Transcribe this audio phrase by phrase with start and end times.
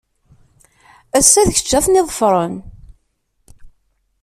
[1.17, 2.53] Ass- a d kečč ad ten-iḍfren.